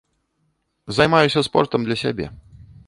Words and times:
Займаюся 0.97 1.43
спортам 1.49 1.81
для 1.85 1.95
сябе. 2.03 2.27